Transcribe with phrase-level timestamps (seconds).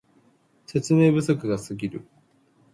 [0.65, 2.01] 説明不足がすぎる